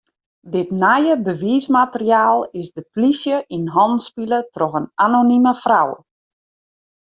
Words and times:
Dit 0.55 0.69
nije 0.71 1.21
bewiismateriaal 1.25 2.39
is 2.59 2.67
de 2.77 2.83
plysje 2.93 3.37
yn 3.55 3.65
hannen 3.75 4.05
spile 4.07 4.39
troch 4.53 4.75
in 4.79 4.87
anonime 5.05 5.53
frou. 5.63 5.89